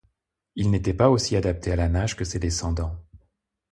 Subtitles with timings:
[0.55, 2.95] Il n'était pas aussi adapté à la nage que ses descendants.